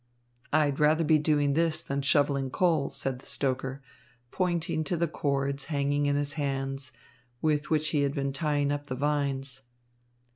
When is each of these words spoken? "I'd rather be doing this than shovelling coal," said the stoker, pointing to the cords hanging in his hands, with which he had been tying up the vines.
"I'd 0.51 0.79
rather 0.79 1.03
be 1.03 1.19
doing 1.19 1.53
this 1.53 1.79
than 1.83 2.01
shovelling 2.01 2.49
coal," 2.49 2.89
said 2.89 3.19
the 3.19 3.25
stoker, 3.27 3.83
pointing 4.31 4.83
to 4.85 4.97
the 4.97 5.07
cords 5.07 5.65
hanging 5.65 6.07
in 6.07 6.15
his 6.15 6.33
hands, 6.33 6.91
with 7.39 7.69
which 7.69 7.89
he 7.89 8.01
had 8.01 8.15
been 8.15 8.33
tying 8.33 8.71
up 8.71 8.87
the 8.87 8.95
vines. 8.95 9.61